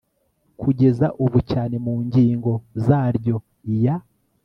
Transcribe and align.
kugeza 0.61 1.07
ubu 1.23 1.39
cyane 1.51 1.75
mu 1.85 1.93
ngingo 2.05 2.51
zaryo 2.85 3.35
iya 3.73 3.95